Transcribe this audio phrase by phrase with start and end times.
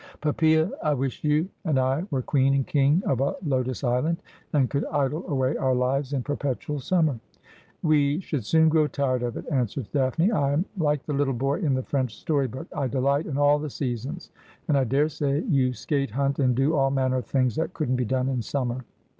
[0.19, 4.17] Poppsea, I wish you and I were queen and king of a Lotos Island,
[4.51, 7.19] and could idle away our lives in perpetual summer.''
[7.83, 11.59] We should soon grow tired of it,' answered Daphne.' I am like the little boy
[11.59, 12.65] in the French story book.
[12.75, 14.31] I delight in all the seasons.
[14.67, 18.05] And I daresay you skate, hunt, and do all manner of things that couldn't be
[18.05, 18.83] done in summer.'